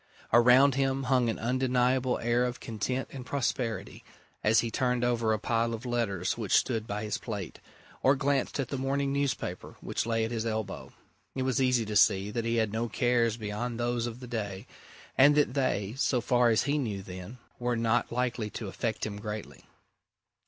[0.33, 4.03] Around him hung an undeniable air of content and prosperity
[4.43, 7.59] as he turned over a pile of letters which stood by his plate,
[8.01, 10.91] or glanced at the morning newspaper which lay at his elbow,
[11.35, 14.65] it was easy to see that he had no cares beyond those of the day,
[15.19, 19.17] and that they so far as he knew then were not likely to affect him
[19.19, 19.65] greatly.